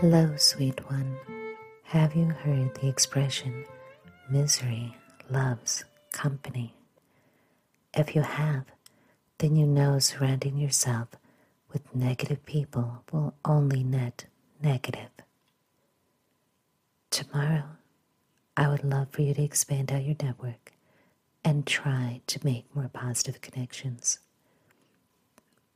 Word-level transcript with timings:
Hello, 0.00 0.32
sweet 0.36 0.88
one. 0.88 1.16
Have 1.82 2.14
you 2.14 2.26
heard 2.26 2.72
the 2.76 2.86
expression, 2.86 3.64
misery 4.30 4.94
loves 5.28 5.84
company? 6.12 6.72
If 7.92 8.14
you 8.14 8.22
have, 8.22 8.66
then 9.38 9.56
you 9.56 9.66
know 9.66 9.98
surrounding 9.98 10.56
yourself 10.56 11.08
with 11.72 11.96
negative 11.96 12.46
people 12.46 13.02
will 13.10 13.34
only 13.44 13.82
net 13.82 14.26
negative. 14.62 15.10
Tomorrow, 17.10 17.64
I 18.56 18.68
would 18.68 18.84
love 18.84 19.08
for 19.10 19.22
you 19.22 19.34
to 19.34 19.42
expand 19.42 19.90
out 19.90 20.04
your 20.04 20.14
network 20.22 20.74
and 21.44 21.66
try 21.66 22.20
to 22.28 22.38
make 22.44 22.72
more 22.72 22.88
positive 22.92 23.40
connections. 23.40 24.20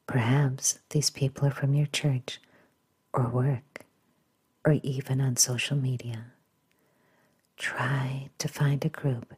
Perhaps 0.07 0.79
these 0.91 1.11
people 1.11 1.49
are 1.49 1.51
from 1.51 1.75
your 1.75 1.87
church 1.87 2.41
or 3.13 3.27
work 3.29 3.85
or 4.65 4.79
even 4.83 5.21
on 5.21 5.37
social 5.37 5.77
media. 5.77 6.27
Try 7.57 8.31
to 8.39 8.49
find 8.49 8.85
a 8.85 8.89
group 8.89 9.35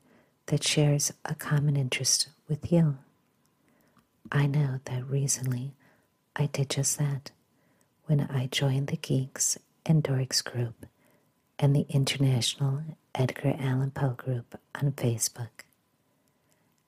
that 0.46 0.62
shares 0.62 1.12
a 1.24 1.34
common 1.34 1.76
interest 1.76 2.28
with 2.48 2.70
you. 2.70 2.98
I 4.30 4.46
know 4.46 4.80
that 4.84 5.08
recently 5.08 5.74
I 6.36 6.46
did 6.46 6.70
just 6.70 6.98
that 6.98 7.30
when 8.06 8.20
I 8.20 8.46
joined 8.46 8.88
the 8.88 8.96
Geeks 8.96 9.58
and 9.86 10.02
Dorks 10.02 10.42
group 10.44 10.86
and 11.58 11.74
the 11.74 11.86
International 11.88 12.82
Edgar 13.14 13.54
Allan 13.58 13.90
Poe 13.90 14.10
group 14.10 14.58
on 14.74 14.92
Facebook. 14.92 15.64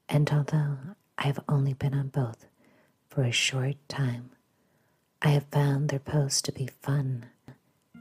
And 0.08 0.30
although 0.30 0.78
I 1.18 1.26
have 1.26 1.40
only 1.48 1.72
been 1.74 1.94
on 1.94 2.08
both 2.08 2.46
for 3.08 3.22
a 3.22 3.32
short 3.32 3.76
time, 3.88 4.30
I 5.22 5.28
have 5.28 5.46
found 5.50 5.88
their 5.88 5.98
posts 5.98 6.42
to 6.42 6.52
be 6.52 6.68
fun 6.82 7.26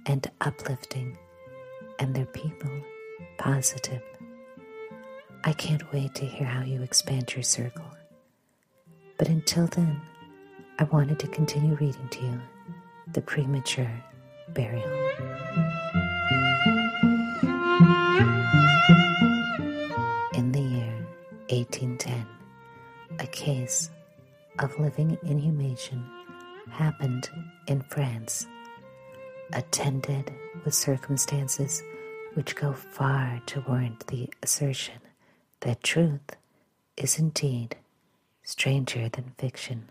and 0.06 0.30
uplifting, 0.42 1.17
and 2.00 2.16
their 2.16 2.25
people 2.25 2.70
positive. 3.38 4.02
I 5.44 5.53
can't 5.53 5.92
wait 5.94 6.16
to 6.16 6.25
hear 6.25 6.47
how 6.47 6.64
you 6.64 6.81
expand 6.81 7.34
your 7.34 7.44
circle. 7.44 7.86
But 9.17 9.30
until 9.30 9.67
then, 9.67 10.02
I 10.80 10.84
wanted 10.86 11.20
to 11.20 11.28
continue 11.28 11.75
reading 11.75 12.08
to 12.09 12.22
you 12.22 12.42
The 13.14 13.22
Premature 13.22 13.92
Burial. 14.53 14.84
In 20.34 20.52
the 20.52 20.62
year 20.62 20.94
1810, 21.50 22.25
a 23.19 23.28
case 23.28 23.90
of 24.59 24.78
living 24.80 25.17
inhumation 25.23 26.03
happened 26.69 27.30
in 27.67 27.81
France 27.81 28.47
attended 29.54 30.34
with 30.64 30.74
circumstances 30.74 31.84
which 32.34 32.56
go 32.56 32.74
far 32.74 33.42
to 33.46 33.62
warrant 33.62 34.08
the 34.08 34.30
assertion 34.44 35.00
that 35.62 35.84
truth 35.84 36.36
is 36.97 37.18
indeed 37.19 37.75
stranger 38.44 39.09
than 39.09 39.34
fiction. 39.38 39.90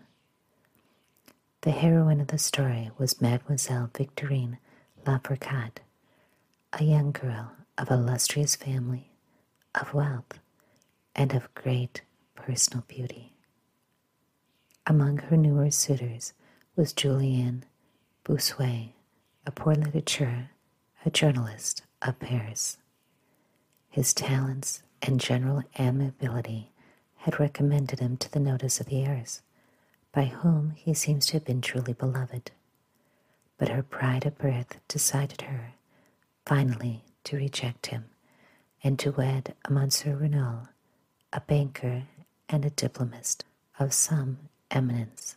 The 1.61 1.71
heroine 1.71 2.21
of 2.21 2.27
the 2.27 2.37
story 2.37 2.91
was 2.97 3.21
Mademoiselle 3.21 3.89
Victorine 3.93 4.57
Lafourcade, 5.05 5.77
a 6.73 6.83
young 6.83 7.11
girl 7.11 7.51
of 7.77 7.89
illustrious 7.89 8.55
family, 8.55 9.09
of 9.73 9.93
wealth, 9.93 10.39
and 11.15 11.33
of 11.33 11.53
great 11.55 12.01
personal 12.35 12.83
beauty. 12.87 13.33
Among 14.87 15.17
her 15.17 15.37
newer 15.37 15.71
suitors 15.71 16.33
was 16.75 16.93
Julien 16.93 17.65
Bossuet, 18.23 18.93
a 19.45 19.51
poor 19.51 19.75
literature, 19.75 20.49
a 21.05 21.09
journalist 21.09 21.83
of 22.01 22.19
Paris. 22.19 22.77
His 23.89 24.13
talents 24.13 24.81
and 25.01 25.19
general 25.19 25.63
amiability 25.79 26.71
had 27.17 27.39
recommended 27.39 27.99
him 27.99 28.17
to 28.17 28.31
the 28.31 28.39
notice 28.39 28.79
of 28.79 28.87
the 28.87 29.03
heirs, 29.03 29.41
by 30.11 30.25
whom 30.25 30.71
he 30.75 30.93
seems 30.93 31.27
to 31.27 31.33
have 31.33 31.45
been 31.45 31.61
truly 31.61 31.93
beloved. 31.93 32.51
But 33.57 33.69
her 33.69 33.83
pride 33.83 34.25
of 34.25 34.37
birth 34.37 34.77
decided 34.87 35.41
her, 35.43 35.73
finally, 36.45 37.03
to 37.25 37.37
reject 37.37 37.87
him 37.87 38.05
and 38.83 38.99
to 38.99 39.11
wed 39.11 39.55
a 39.65 39.71
Monsieur 39.71 40.15
Renault, 40.15 40.67
a 41.33 41.41
banker 41.41 42.03
and 42.49 42.65
a 42.65 42.69
diplomatist 42.69 43.45
of 43.79 43.93
some 43.93 44.37
eminence. 44.71 45.35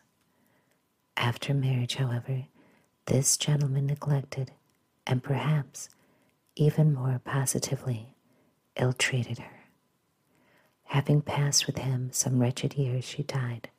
After 1.16 1.54
marriage, 1.54 1.96
however, 1.96 2.44
this 3.08 3.38
gentleman 3.38 3.86
neglected, 3.86 4.52
and 5.06 5.22
perhaps 5.22 5.88
even 6.56 6.92
more 6.92 7.18
positively 7.24 8.14
ill 8.76 8.92
treated 8.92 9.38
her. 9.38 9.60
Having 10.84 11.22
passed 11.22 11.66
with 11.66 11.78
him 11.78 12.10
some 12.12 12.38
wretched 12.38 12.74
years, 12.74 13.04
she 13.04 13.22
died. 13.22 13.70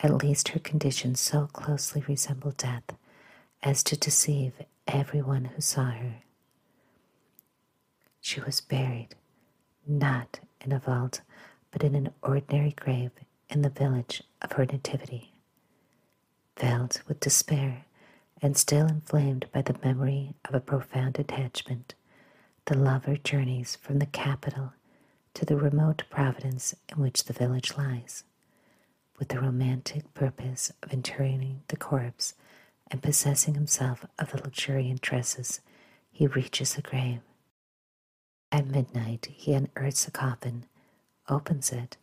At 0.00 0.22
least 0.22 0.48
her 0.48 0.60
condition 0.60 1.14
so 1.14 1.46
closely 1.46 2.04
resembled 2.06 2.58
death 2.58 2.84
as 3.62 3.82
to 3.84 3.96
deceive 3.96 4.52
everyone 4.86 5.46
who 5.46 5.62
saw 5.62 5.86
her. 5.86 6.16
She 8.20 8.40
was 8.40 8.60
buried, 8.60 9.14
not 9.86 10.40
in 10.60 10.72
a 10.72 10.78
vault, 10.78 11.22
but 11.70 11.82
in 11.82 11.94
an 11.94 12.10
ordinary 12.22 12.72
grave 12.72 13.12
in 13.48 13.62
the 13.62 13.70
village 13.70 14.22
of 14.42 14.52
her 14.52 14.66
nativity. 14.66 15.32
Filled 16.56 17.00
with 17.08 17.20
despair, 17.20 17.86
and 18.44 18.58
still 18.58 18.86
inflamed 18.86 19.46
by 19.52 19.62
the 19.62 19.74
memory 19.82 20.34
of 20.44 20.54
a 20.54 20.60
profound 20.60 21.18
attachment, 21.18 21.94
the 22.66 22.76
lover 22.76 23.16
journeys 23.16 23.74
from 23.76 23.98
the 23.98 24.06
capital 24.06 24.74
to 25.32 25.46
the 25.46 25.56
remote 25.56 26.02
province 26.10 26.74
in 26.90 27.02
which 27.02 27.24
the 27.24 27.32
village 27.32 27.74
lies, 27.78 28.22
with 29.18 29.28
the 29.28 29.40
romantic 29.40 30.12
purpose 30.12 30.70
of 30.82 30.92
interring 30.92 31.62
the 31.68 31.76
corpse 31.78 32.34
and 32.90 33.02
possessing 33.02 33.54
himself 33.54 34.04
of 34.18 34.30
the 34.30 34.42
luxuriant 34.42 35.00
tresses, 35.00 35.62
he 36.12 36.26
reaches 36.26 36.74
the 36.74 36.82
grave. 36.82 37.20
At 38.52 38.66
midnight, 38.66 39.26
he 39.32 39.54
unearths 39.54 40.04
the 40.04 40.10
coffin, 40.10 40.66
opens 41.30 41.72
it, 41.72 41.96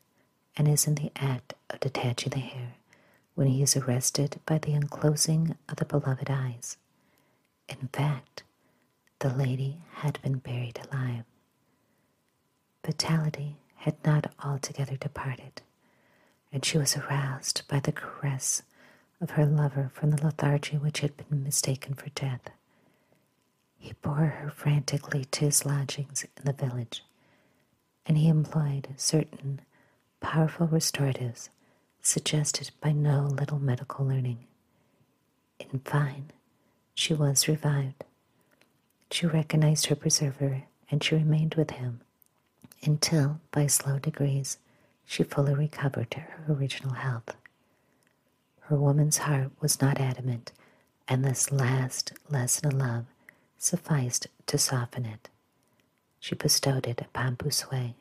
and 0.57 0.67
is 0.67 0.87
in 0.87 0.95
the 0.95 1.11
act 1.15 1.53
of 1.69 1.81
detaching 1.81 2.31
the 2.31 2.39
hair 2.39 2.77
when 3.35 3.47
he 3.47 3.61
is 3.61 3.75
arrested 3.77 4.39
by 4.45 4.57
the 4.57 4.73
unclosing 4.73 5.55
of 5.69 5.77
the 5.77 5.85
beloved 5.85 6.29
eyes. 6.29 6.77
In 7.69 7.89
fact, 7.93 8.43
the 9.19 9.29
lady 9.29 9.77
had 9.95 10.21
been 10.21 10.37
buried 10.39 10.79
alive. 10.91 11.23
Vitality 12.85 13.57
had 13.77 13.95
not 14.05 14.31
altogether 14.43 14.97
departed, 14.97 15.61
and 16.51 16.65
she 16.65 16.77
was 16.77 16.97
aroused 16.97 17.63
by 17.67 17.79
the 17.79 17.91
caress 17.91 18.63
of 19.19 19.31
her 19.31 19.45
lover 19.45 19.91
from 19.93 20.11
the 20.11 20.23
lethargy 20.23 20.77
which 20.77 20.99
had 20.99 21.15
been 21.15 21.43
mistaken 21.43 21.93
for 21.93 22.09
death. 22.09 22.49
He 23.77 23.93
bore 24.01 24.25
her 24.41 24.49
frantically 24.49 25.25
to 25.25 25.45
his 25.45 25.65
lodgings 25.65 26.23
in 26.37 26.45
the 26.45 26.53
village, 26.53 27.03
and 28.05 28.17
he 28.17 28.27
employed 28.27 28.89
certain 28.97 29.61
powerful 30.19 30.67
restoratives 30.67 31.49
suggested 32.01 32.71
by 32.81 32.91
no 32.91 33.23
little 33.23 33.59
medical 33.59 34.05
learning. 34.05 34.39
In 35.59 35.79
fine, 35.79 36.31
she 36.93 37.13
was 37.13 37.47
revived. 37.47 38.03
She 39.11 39.27
recognized 39.27 39.87
her 39.87 39.95
preserver, 39.95 40.63
and 40.89 41.03
she 41.03 41.15
remained 41.15 41.55
with 41.55 41.71
him 41.71 42.01
until, 42.83 43.39
by 43.51 43.67
slow 43.67 43.99
degrees, 43.99 44.57
she 45.05 45.23
fully 45.23 45.53
recovered 45.53 46.13
her 46.13 46.45
original 46.49 46.93
health. 46.93 47.35
Her 48.61 48.77
woman's 48.77 49.17
heart 49.17 49.51
was 49.59 49.81
not 49.81 49.99
adamant, 49.99 50.51
and 51.07 51.23
this 51.23 51.51
last 51.51 52.13
lesson 52.29 52.67
of 52.67 52.73
love 52.73 53.05
sufficed 53.57 54.27
to 54.47 54.57
soften 54.57 55.05
it. 55.05 55.29
She 56.19 56.35
bestowed 56.35 56.87
it 56.87 57.01
upon 57.01 57.35
Bossuet. 57.35 57.93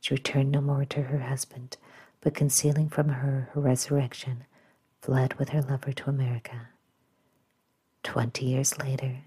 She 0.00 0.14
returned 0.14 0.52
no 0.52 0.60
more 0.60 0.84
to 0.86 1.02
her 1.02 1.18
husband, 1.18 1.76
but 2.24 2.34
concealing 2.34 2.88
from 2.88 3.10
her 3.10 3.50
her 3.52 3.60
resurrection, 3.60 4.44
fled 5.02 5.34
with 5.34 5.50
her 5.50 5.60
lover 5.60 5.92
to 5.92 6.08
America. 6.08 6.68
Twenty 8.02 8.46
years 8.46 8.78
later, 8.78 9.18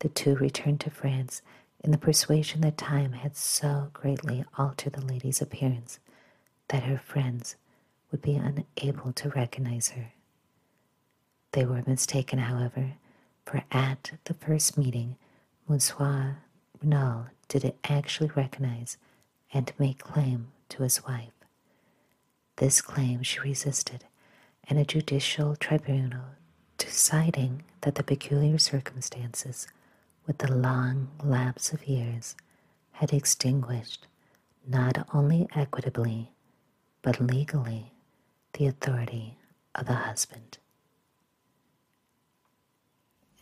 the 0.00 0.10
two 0.10 0.36
returned 0.36 0.80
to 0.80 0.90
France 0.90 1.40
in 1.82 1.92
the 1.92 1.98
persuasion 1.98 2.60
that 2.60 2.76
time 2.76 3.12
had 3.12 3.36
so 3.36 3.88
greatly 3.94 4.44
altered 4.58 4.92
the 4.92 5.04
lady's 5.04 5.40
appearance 5.40 5.98
that 6.68 6.82
her 6.82 6.98
friends 6.98 7.56
would 8.10 8.20
be 8.20 8.34
unable 8.34 9.12
to 9.14 9.30
recognize 9.30 9.88
her. 9.90 10.12
They 11.52 11.64
were 11.64 11.82
mistaken, 11.86 12.38
however, 12.38 12.92
for 13.46 13.62
at 13.72 14.12
the 14.24 14.34
first 14.34 14.76
meeting, 14.76 15.16
Monsieur 15.66 16.36
Renal 16.82 17.28
did 17.48 17.72
actually 17.84 18.30
recognize 18.36 18.98
and 19.54 19.72
make 19.78 19.98
claim 19.98 20.48
to 20.68 20.82
his 20.82 21.02
wife. 21.06 21.35
This 22.56 22.80
claim 22.80 23.22
she 23.22 23.40
resisted, 23.40 24.04
and 24.68 24.78
a 24.78 24.84
judicial 24.84 25.56
tribunal 25.56 26.24
deciding 26.78 27.64
that 27.82 27.96
the 27.96 28.02
peculiar 28.02 28.58
circumstances 28.58 29.66
with 30.26 30.38
the 30.38 30.52
long 30.52 31.08
lapse 31.22 31.72
of 31.72 31.86
years 31.86 32.34
had 32.92 33.12
extinguished 33.12 34.06
not 34.66 35.06
only 35.12 35.48
equitably 35.54 36.32
but 37.02 37.20
legally 37.20 37.92
the 38.54 38.66
authority 38.66 39.36
of 39.74 39.86
the 39.86 39.94
husband. 39.94 40.58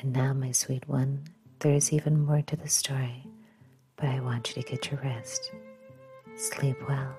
And 0.01 0.13
now, 0.13 0.33
my 0.33 0.53
sweet 0.53 0.89
one, 0.89 1.25
there 1.61 1.73
is 1.73 1.93
even 1.93 2.27
more 2.27 2.43
to 2.43 2.57
the 2.57 2.69
story, 2.69 3.25
but 3.97 4.07
I 4.07 4.21
want 4.21 4.49
you 4.49 4.63
to 4.63 4.69
get 4.69 4.91
your 4.91 5.01
rest. 5.01 5.53
Sleep 6.37 6.77
well 6.89 7.15